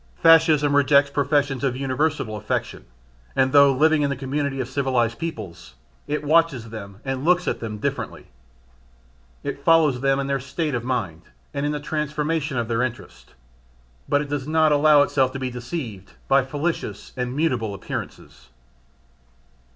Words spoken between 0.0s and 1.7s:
Fascism rejects professions